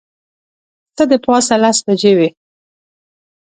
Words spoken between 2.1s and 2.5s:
وې.